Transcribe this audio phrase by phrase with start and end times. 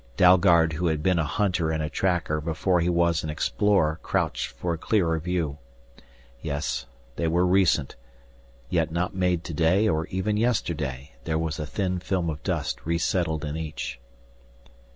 [0.17, 4.47] _"Dalgard who had been a hunter and a tracker before he was an explorer crouched
[4.47, 5.59] for a clearer view.
[6.41, 7.95] Yes, they were recent,
[8.67, 13.45] yet not made today or even yesterday; there was a thin film of dust resettled
[13.45, 13.99] in each.